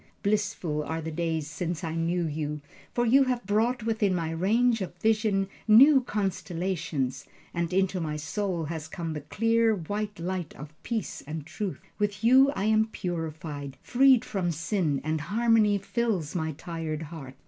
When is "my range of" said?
4.15-4.95